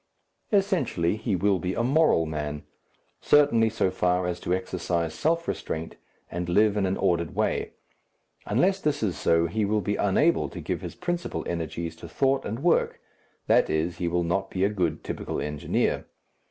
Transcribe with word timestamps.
Essentially 0.51 1.15
he 1.15 1.35
will 1.35 1.59
be 1.59 1.75
a 1.75 1.83
moral 1.83 2.25
man, 2.25 2.63
certainly 3.21 3.69
so 3.69 3.91
far 3.91 4.25
as 4.25 4.39
to 4.39 4.51
exercise 4.51 5.13
self 5.13 5.47
restraint 5.47 5.95
and 6.31 6.49
live 6.49 6.75
in 6.75 6.87
an 6.87 6.97
ordered 6.97 7.35
way. 7.35 7.73
Unless 8.47 8.81
this 8.81 9.03
is 9.03 9.15
so, 9.15 9.45
he 9.45 9.63
will 9.63 9.79
be 9.81 9.97
unable 9.97 10.49
to 10.49 10.59
give 10.59 10.81
his 10.81 10.95
principal 10.95 11.43
energies 11.47 11.95
to 11.97 12.09
thought 12.09 12.45
and 12.45 12.63
work 12.63 12.99
that 13.45 13.69
is, 13.69 13.97
he 13.99 14.07
will 14.07 14.23
not 14.23 14.49
be 14.49 14.63
a 14.63 14.69
good 14.69 15.03
typical 15.03 15.39
engineer. 15.39 16.05